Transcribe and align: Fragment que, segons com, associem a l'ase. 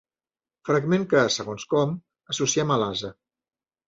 Fragment 0.69 1.03
que, 1.11 1.19
segons 1.35 1.65
com, 1.73 1.93
associem 2.35 2.73
a 2.77 2.79
l'ase. 2.85 3.13